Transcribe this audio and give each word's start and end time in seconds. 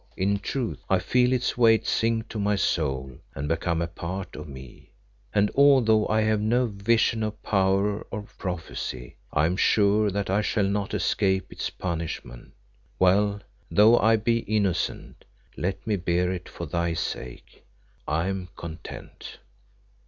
In 0.17 0.39
truth, 0.39 0.83
I 0.89 0.97
feel 0.97 1.31
its 1.31 1.59
weight 1.59 1.85
sink 1.85 2.27
to 2.29 2.39
my 2.39 2.55
soul 2.55 3.19
and 3.35 3.47
become 3.47 3.83
a 3.83 3.87
part 3.87 4.35
of 4.35 4.47
me, 4.49 4.89
and 5.31 5.51
although 5.53 6.07
I 6.07 6.21
have 6.21 6.41
no 6.41 6.65
vision 6.65 7.21
or 7.23 7.29
power 7.29 8.07
of 8.11 8.35
prophecy, 8.39 9.17
I 9.31 9.45
am 9.45 9.55
sure 9.55 10.09
that 10.09 10.27
I 10.27 10.41
shall 10.41 10.67
not 10.67 10.95
escape 10.95 11.51
its 11.51 11.69
punishment. 11.69 12.53
Well, 12.97 13.41
though 13.69 13.99
I 13.99 14.15
be 14.15 14.39
innocent, 14.39 15.23
let 15.55 15.85
me 15.85 15.97
bear 15.97 16.31
it 16.31 16.49
for 16.49 16.65
thy 16.65 16.95
sake. 16.95 17.63
I 18.07 18.27
am 18.27 18.49
content." 18.55 19.37